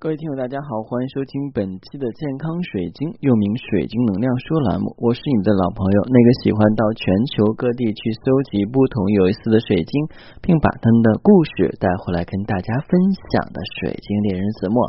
[0.00, 4.96] 各位听友，大家好，欢迎收听本期的健康水晶，又名水晶能量说栏目。
[4.96, 9.92] 我是你们的老朋友，那个喜欢到全球各地去搜集不同有意思的水晶，
[10.40, 12.96] 并把他们的故事带回来跟大家分
[13.28, 14.80] 享的水晶猎人子墨。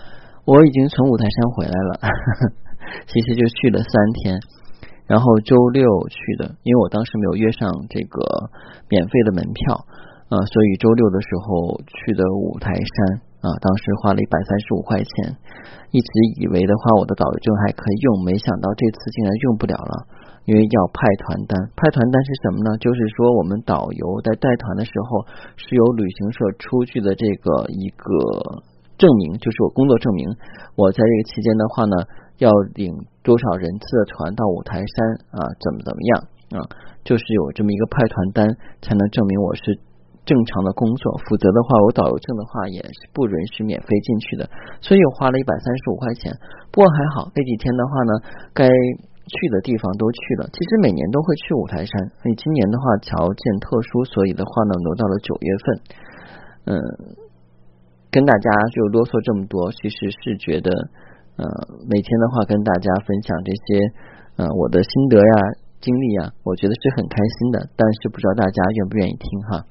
[0.48, 2.00] 我已经从五台山回来了，
[3.12, 3.92] 其实就去了三
[4.24, 4.40] 天，
[5.04, 8.24] 然后周六去的，因为我当时没有约上这个
[8.88, 9.84] 免费的门票
[10.28, 13.22] 啊，所以周六的时候去的五台山。
[13.36, 15.30] 啊，当时花了一百三十五块钱，
[15.94, 16.10] 一直
[16.42, 19.94] 以为的话我的导游证还可以用，没想到这次竟然用不了了，
[20.50, 21.54] 因为要派团单。
[21.78, 22.74] 派团单是什么呢？
[22.82, 25.22] 就是说我们导游在带团的时候
[25.54, 28.66] 是由旅行社出具的这个一个
[28.98, 30.26] 证明，就是我工作证明。
[30.74, 31.94] 我在这个期间的话呢，
[32.42, 32.90] 要领
[33.22, 36.66] 多少人次的团到五台山啊，怎么怎么样啊？
[37.04, 38.42] 就是有这么一个派团单，
[38.82, 39.78] 才能证明我是。
[40.26, 44.50] 正常的工作，否则的话，我导游证的话也是不允许免费进去的。
[44.82, 46.34] 所以我花了一百三十五块钱，
[46.74, 48.12] 不过还好，那几天的话呢，
[48.52, 50.50] 该去的地方都去了。
[50.50, 55.64] 其实每年都会去五台山，所以今年的话条件特殊，所以的话呢挪到了九月份。
[56.66, 56.74] 嗯，
[58.10, 60.74] 跟大家就啰嗦这么多，其实是觉得，
[61.38, 61.46] 呃，
[61.86, 63.78] 每天的话跟大家分享这些，
[64.42, 65.34] 呃，我的心得呀、
[65.78, 67.70] 经历呀，我觉得是很开心的。
[67.78, 69.62] 但是不知道大家愿不愿意听哈。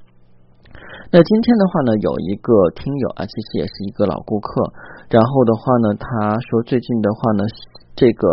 [1.15, 4.67] 那今天的话呢，有一个听友啊，其实也是一个老顾客，
[5.07, 7.47] 然后的话呢，他说最近的话呢，
[7.95, 8.27] 这个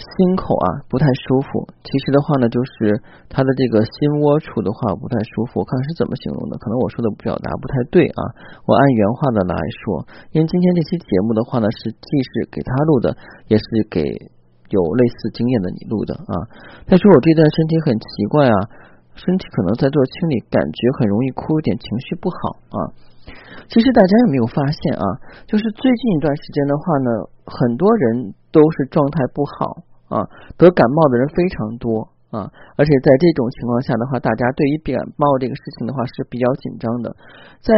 [0.00, 1.68] 心口啊不太舒服。
[1.84, 2.96] 其实的话呢，就是
[3.28, 3.92] 他的这个心
[4.24, 5.60] 窝处的话不太舒服。
[5.60, 6.56] 我看是怎么形容的？
[6.56, 8.20] 可能我说的表达不太对啊。
[8.64, 9.52] 我按原话的来
[9.84, 13.12] 说，因为今天这期节目的话呢，是既是给他录的，
[13.52, 14.00] 也是给
[14.72, 16.32] 有类似经验的你录的啊。
[16.88, 18.80] 他说我这段身体很奇怪啊。
[19.14, 22.78] 身体可能在做清理，感觉很容易哭，有点情绪不好啊。
[23.68, 25.04] 其实大家有没有发现啊？
[25.46, 27.08] 就是最近一段时间的话呢，
[27.46, 30.26] 很多人都是状态不好啊，
[30.58, 32.50] 得感冒的人非常多啊。
[32.76, 37.14] 而且在这种情况下的话，大家对于感冒这个事情的话是比较紧张的。
[37.60, 37.72] 在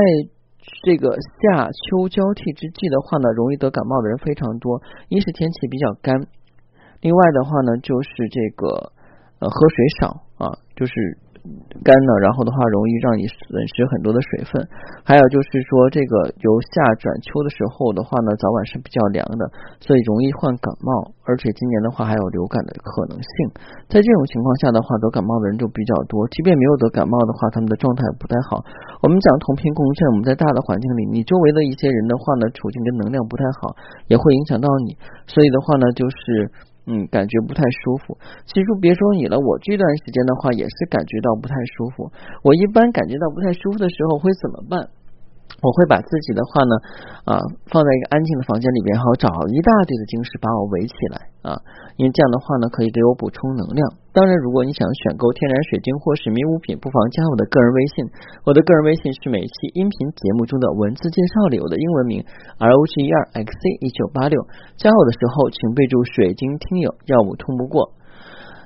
[0.82, 4.80] 这个夏秋交替之际的话呢，容易得感冒的人非常多。
[5.08, 6.26] 一是天气比较干，
[7.02, 8.92] 另外的话呢，就是这个
[9.38, 11.18] 呃喝水少啊，就是。
[11.84, 14.56] 干呢，然后的话容易让你损失很多的水分。
[15.04, 19.44] 还有就是说，这个由夏转秋的时候的话呢，早晚是比较凉的，
[19.84, 21.12] 所以容易患感冒。
[21.28, 23.32] 而且今年的话还有流感的可能性。
[23.92, 26.24] 在这种情况下的话，得感冒的人就比较多。
[26.32, 28.64] 即便没有得感冒的话，他们的状态不太好。
[29.04, 33.76] 我们讲同频共振，我们在大的环境里，你周围的一些人的话呢，处境跟能量不太好，
[34.08, 34.96] 也会影响到你。
[35.28, 36.48] 所以的话呢，就是。
[36.86, 38.18] 嗯，感觉不太舒服。
[38.46, 42.10] 其实别说你了，我这段时间的话也是感觉到不太舒服。
[42.42, 44.88] 我一般感觉到不太舒服的时候会怎么办？
[45.64, 46.72] 我会把自己的话呢
[47.24, 47.32] 啊
[47.72, 51.56] 放在一个安静的房间里边，好找一大堆的晶石把我围起来啊，
[51.96, 53.80] 因为这样的话呢可以给我补充能量。
[54.12, 58.06] 当然，如果你想选购天然水晶或是迷物品，不妨加我的个人微信。
[58.44, 62.22] 我的个人微信是每期音频节目中的文字介绍里我的英文名
[62.58, 64.38] R O G E R X C 一九八六。
[64.76, 67.90] 加我的时候请备注水晶听友，要不通不过。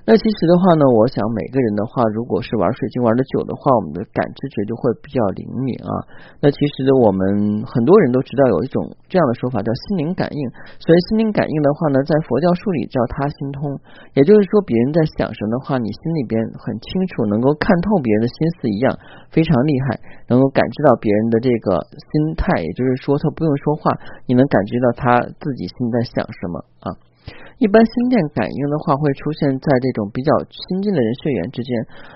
[0.08, 5.92] 那其实的话呢，我想每个人的话，如果是玩水晶玩的久的话，我们的感知觉就会比较灵敏啊。
[6.40, 10.40] 那其实我们很多人都知道有一种这样的说法叫心灵感应。
[10.80, 13.68] 所以心灵感应的话呢，在佛教术里叫他心通，
[14.16, 18.96] 也就是说别人在想什么的话，你心里边很清楚，能够看透别人的心思一样，
[19.28, 20.00] 非常厉害，
[20.32, 23.92] 能够感知到别人的这个心态，也就是说他不用说话，
[24.24, 26.96] 你能感觉到他自己心在想什么啊。
[27.58, 31.70] 一般心电感应的话，会出现在这种比较亲近的人血缘之间，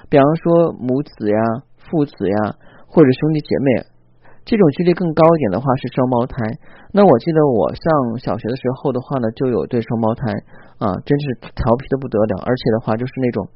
[0.09, 1.39] 比方说母子呀、
[1.79, 2.57] 父子呀，
[2.87, 3.87] 或者兄弟姐妹。
[4.45, 6.35] 这种距离更高一点的话是双胞胎。
[6.91, 10.35] 那我记得我上小学的时候的话呢，就有对双胞胎
[10.83, 13.47] 啊，真是调皮的不得了，而且的话就是那种。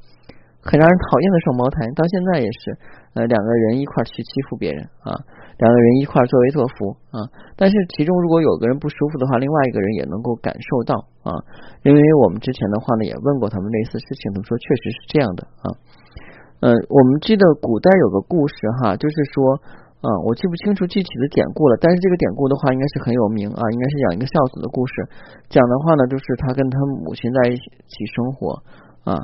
[0.63, 2.75] 很让人讨厌的双胞胎，到现在也是，
[3.17, 5.09] 呃，两个人一块去欺负别人啊，
[5.57, 7.25] 两个人一块作威作福啊。
[7.57, 10.93] 但是其中如果有个人不舒服的话，另外一个人也能够感受到
[11.25, 11.33] 啊。
[11.81, 15.67] 因为我们之前的话呢，也问过他们类似事情，他们说确实是这样的啊。
[16.61, 19.57] 嗯，我们记得古代有个故事哈，就是说，
[20.05, 24.93] 啊，我记不清楚具体的典故了，但是这个典故的话应该是很有名啊，应该是讲一个孝子的故事。
[25.49, 28.61] 讲的话呢，就是他跟他母亲在一起生活
[29.09, 29.17] 啊。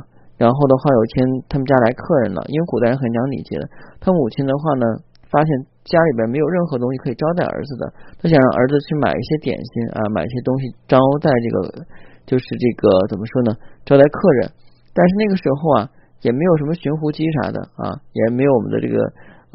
[0.43, 3.63] 然后的话，有一天他们家来客人了，因为古代人很讲礼节的。
[4.03, 4.83] 他母亲的话呢，
[5.31, 5.47] 发现
[5.87, 7.87] 家里边没有任何东西可以招待儿子的，
[8.19, 11.87] 他想让儿子去买一些点心啊，买一些东西招待这个，
[12.27, 13.55] 就是这个怎么说呢，
[13.87, 14.51] 招待客人。
[14.91, 15.87] 但是那个时候啊，
[16.27, 18.99] 也没有什么寻呼机啥的啊，也没有我们的这个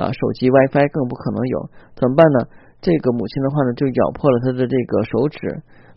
[0.00, 1.68] 啊手机 WiFi，更不可能有，
[2.00, 2.48] 怎么办呢？
[2.80, 5.36] 这个母亲的话呢，就咬破了他的这个手指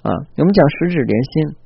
[0.03, 0.11] 啊。
[0.35, 1.60] 我们讲十指连心。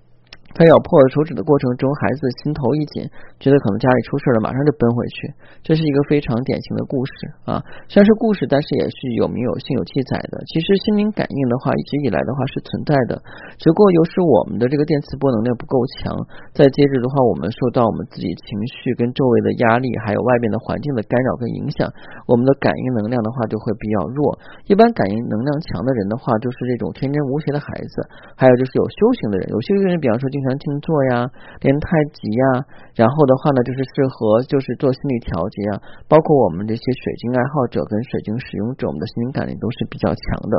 [0.56, 3.04] 他咬破了手指的过程中，孩子心头一紧，
[3.44, 5.28] 觉得可能家里出事了，马上就奔回去。
[5.60, 7.12] 这是一个非常典型的故事
[7.44, 7.60] 啊，
[7.92, 10.40] 虽然是故事，但是也是有名有姓有记载的。
[10.48, 13.20] 其实心灵感应的话，一直以来的话是存在的，
[13.60, 16.16] 只不过有时我们的这个电磁波能量不够强，
[16.56, 21.84] 再接着的话，我们受到我们自己情绪跟周围的压力，还有外边的环境的干扰跟影响，
[22.32, 24.40] 我们的感应能量的话就会比较弱。
[24.72, 28.08] 一般感应能量强的人的话，就是这种天真无邪的孩子，
[28.40, 29.52] 还有就是有修行的人。
[29.52, 30.45] 有些人，比方说经。
[30.60, 31.26] 静坐呀，
[31.62, 32.46] 练太极呀，
[32.94, 40.54] 然后的话呢，就是适合就是做心理调节啊，包括我们这些水晶爱好者跟水晶使用者，我们的心灵感应都是比较强的。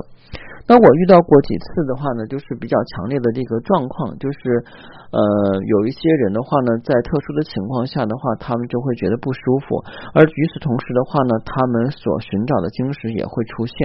[0.66, 4.58] 那我遇到过几次的话呢，就是比较强烈的这个状况，就是
[5.14, 5.20] 呃，
[5.62, 9.78] 有一些人的话呢，在特殊的情况下的话，他们就会觉得不舒服，
[10.10, 13.76] 而与此同时的话呢，他们所寻找的晶石也会出现，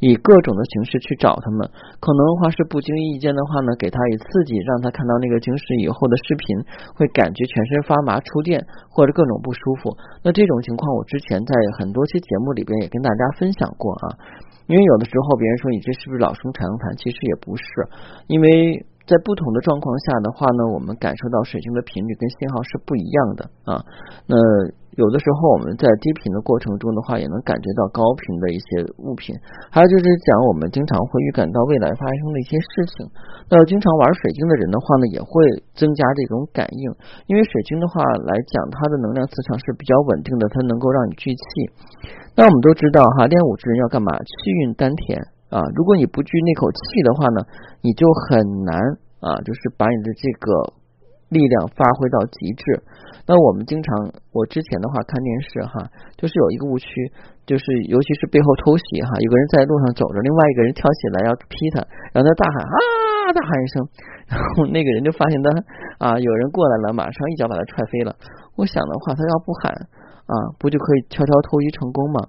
[0.00, 1.64] 以各种的形式去找他们，
[1.96, 6.56] 可能的话是不经意间的话呢，给他以刺激，让他看到那个经食以后的视频，
[6.94, 9.96] 会感觉全身发麻、触电或者各种不舒服。
[10.22, 14.18] 那这种情况，我之前在很多期节目里边也跟大家分享过啊。
[14.66, 17.64] 因为有的时候别人说你这是不是老生常谈，其实也不是，
[18.26, 23.80] 因为在不同的状况下的话呢，我们感受到水晶的频率跟信号是不一样的啊。
[24.28, 24.36] 那
[25.00, 29.32] 有的时候我们在低频的过程中的话，也能感觉到高频的一些物品。
[29.70, 33.06] 还有就是讲我们经常会预感到未来发生的一些事情。
[33.48, 35.30] 那经常玩水晶的人的话呢，也会
[35.72, 36.84] 增加这种感应，
[37.30, 41.42] 因为水晶的话来讲，它的能量磁场是比较稳定的，它能够让你聚气。
[42.34, 44.10] 那我们都知道哈，练武之人要干嘛？
[44.18, 45.64] 气运丹田啊！
[45.74, 47.40] 如果你不聚那口气的话呢，
[47.80, 48.76] 你就很难
[49.20, 50.76] 啊，就是把你的这个
[51.28, 52.84] 力量发挥到极致。
[53.24, 56.88] 那我们经常，我之前的话看电视哈，就是有一个误区，
[57.44, 61.80] 就是尤其是背后偷袭哈，有个人在路上走着，另外一个人跳起来要劈他，
[62.12, 62.76] 然后他大喊啊，
[63.32, 63.74] 大喊一声，
[64.28, 65.48] 然后那个人就发现他
[66.00, 68.16] 啊，有人过来了，马上一脚把他踹飞了。
[68.56, 69.72] 我想的话，他要不喊。
[70.28, 72.20] 啊，不就可以悄悄偷袭成功吗？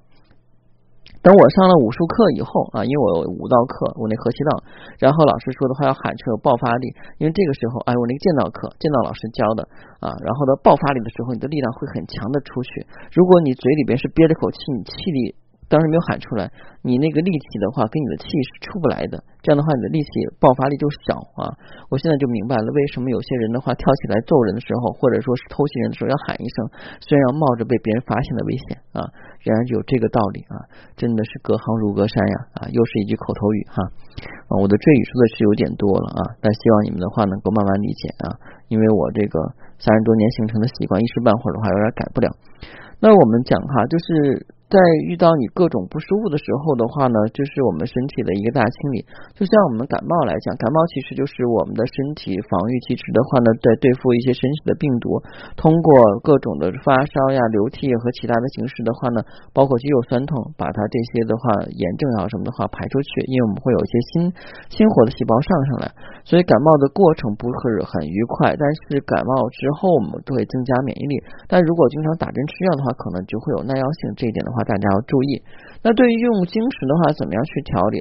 [1.22, 4.64] 等我上了武术课以后啊，因为我有武道课，我那合气道，
[5.00, 9.68] 然后老师说的话要喊出有爆发力，因为这个时候，哎，我那个剑道课，剑道老师教的
[10.00, 12.88] 啊，然后呢，爆发力的时候，你的力量会很强的出去。
[13.12, 15.36] 如果你嘴里边是憋着口气，你气力。
[15.70, 16.50] 当时没有喊出来，
[16.82, 19.22] 你那个力气的话，跟你的气是出不来的。
[19.46, 20.10] 这样的话，你的力气
[20.42, 21.54] 爆发力就小啊。
[21.94, 26.58] 我现在就明白了，为什么有些人的话跳起来揍人的时候，或者说是偷袭人的时候要喊一声，
[27.06, 29.06] 虽然要冒着被别人发现的危险啊，
[29.46, 30.58] 仍然有这个道理啊。
[30.98, 34.54] 真的是隔行如隔山呀啊，又是一句口头语哈啊。
[34.58, 38.34] 我的赘语说的是有点多了啊，但希望你们的话能够慢慢理解啊，
[38.74, 39.38] 因为我这个
[39.78, 42.28] 三十多年形成的习惯，一时半会儿的话有点改不了。
[42.98, 44.58] 那我们讲哈，就是。
[44.70, 44.78] 在
[45.10, 49.02] 遇到你各种不舒服的时候的话呢，就是我们身体的一个大清理。
[49.34, 55.18] 就像我们感冒来讲，感冒其实就是我们的身体防御机制的话呢，在对付一些身体的病毒，
[55.58, 55.90] 通过
[56.22, 59.26] 各种的发烧呀、流涕和其他的形式的话呢，
[59.58, 63.26] 包括肌肉酸痛，把它这些的话炎症啊什么的话排出去。
[63.26, 64.14] 因为我们会有一些心
[64.70, 65.90] 心活的细胞上上来，
[66.22, 68.54] 所以感冒的过程不是很愉快。
[68.54, 71.18] 但是感冒之后我们都会增加免疫力。
[71.50, 74.14] 但如果经常打针吃药的话，可能就会有耐药性。
[74.14, 74.59] 这一点的话。
[74.64, 75.42] 大家要注意，
[75.84, 78.00] 那对于用晶石的话，怎么样去调理？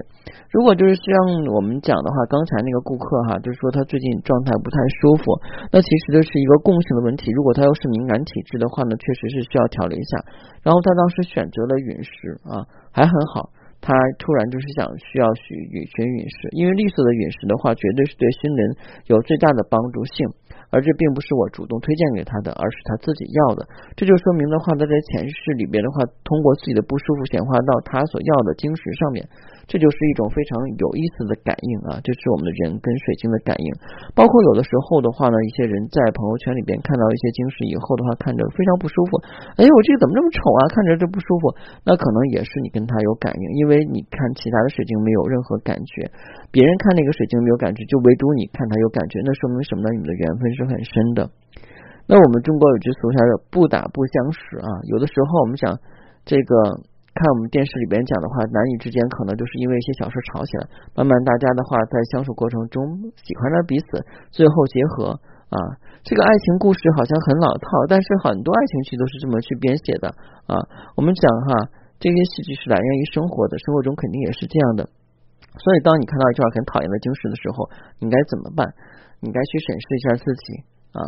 [0.51, 1.13] 如果就是像
[1.55, 5.33] 我们讲的话，刚才那个顾客哈，就是说他最近状态不太舒服，
[5.71, 7.31] 那其实就是一个共性的问题。
[7.33, 10.19] 如果他又是敏感体质的话呢，确实是需要调理一下。
[10.63, 12.11] 然后他当时选择了陨石
[12.45, 13.51] 啊，还很好。
[13.81, 18.75] 他突然就是想需要选选陨石，因为绿色的陨石的话，绝对是对新人
[19.07, 20.27] 有最大的帮助性。
[20.71, 23.67] 而这并不是我主动推荐给他的，而是他自己要的。
[23.97, 29.25] 这就说明的话，他在前世里边的话，通过自己的不舒服显化到他所要的晶石上面。
[29.69, 32.01] 这就是一种非常有意思的感应啊！
[32.01, 33.69] 这是我们的人跟水晶的感应。
[34.17, 39.21] 包括有的时候的话呢，一些人在朋友圈里边看到一些晶石以后的话，看着非常不舒服。
[39.61, 40.73] 哎，我这个怎么这么丑啊？
[40.73, 41.53] 看着这不舒服。
[41.85, 46.09] 那可能也是你跟他有感应，因为你看其他的水晶没有任何感觉，
[46.49, 49.93] 别人看那个水晶没有感觉，就唯独你看他有感觉，那说明什么呢？
[49.93, 51.31] 你们的缘分是很深的。
[52.11, 55.79] 那我们中国有句俗话叫“不打不相识”啊，有的时候我们讲
[56.27, 56.83] 这个。
[57.19, 60.63] 看我们电视里边讲的话，男女之间可能就是因为一些小事吵起来，
[60.95, 65.19] 慢慢大家的话在相处过程中喜欢上彼此，最后结合
[65.51, 65.59] 啊。
[66.07, 70.15] 这个爱情故事好像很老套，但是很多爱情剧都是这么去编写的
[70.47, 70.55] 啊。
[70.95, 71.67] 我们讲哈，
[71.99, 74.87] 这些戏剧是来源于生活的，生活中肯定也是这样的。
[75.57, 78.69] 所以当你看到一块很讨厌的晶石的时候，你该怎么办？
[79.21, 80.45] 你该去审视一下自己
[80.93, 81.01] 啊。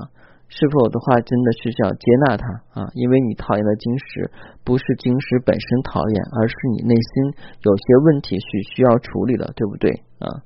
[0.51, 2.91] 是否的话真的是要接纳它啊？
[2.99, 4.27] 因为你讨厌的晶石
[4.65, 7.31] 不是晶石本身讨厌，而是你内心
[7.63, 10.43] 有些问题是需要处理的，对不对啊？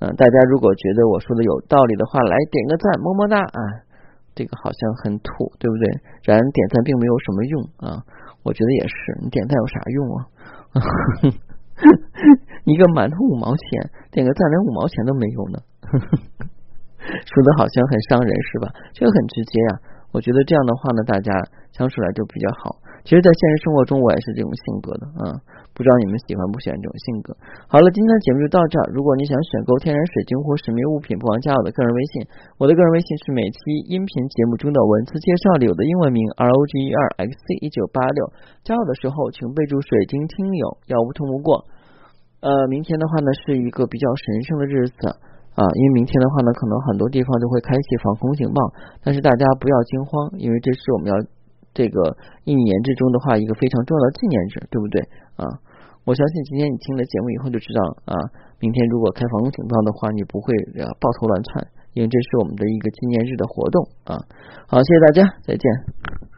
[0.00, 3.60] 嗯，大家如果觉得我说的有道理的话，来点个赞，么么哒啊！
[4.34, 5.84] 这个好像很土，对不对？
[6.24, 8.00] 然点赞并没有什么用啊，
[8.44, 10.18] 我觉得也是，你点赞有啥用啊？
[12.68, 15.56] 一个馒头五毛钱，点个赞连五毛钱都没有呢。
[17.08, 18.68] 说的好像很伤人是吧？
[18.92, 19.96] 这个很直接呀。
[20.12, 21.32] 我觉得这样的话呢，大家
[21.72, 22.76] 相处来就比较好。
[23.04, 25.32] 其实，在现实生活中，我也是这种性格的啊。
[25.72, 27.32] 不知道你们喜欢不喜欢这种性格？
[27.68, 28.84] 好了，今天的节目就到这儿。
[28.92, 32.24] 如果你想选购天然水晶或神秘物品，不妨加我的个人微信。
[32.60, 33.56] 我的个人微信是每期
[33.88, 38.32] 音频节目中的文字介绍里有的英文名 R O G E R X C 一九八六。
[38.64, 41.64] 加我的时候，请备注“水晶听友”，要无通无过。
[42.40, 45.16] 呃，明天的话呢，是一个比较神圣的日子。
[45.58, 48.62] 啊，因为明天的话呢，可能很多地方就会开启防空警报，
[49.02, 51.14] 但是大家不要惊慌，因为这是我们要
[51.74, 55.02] 这个一年之中的话一个非常重要的纪念日，对不对
[55.34, 55.42] 啊？
[56.06, 58.14] 我相信今天你听了节目以后就知道啊，
[58.60, 60.54] 明天如果开防空警报的话，你不会
[61.02, 64.14] 抱头乱窜，因为这是我们的一个纪念日的活动啊。
[64.68, 66.37] 好，谢谢大家，再见。